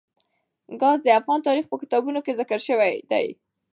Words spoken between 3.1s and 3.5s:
دي.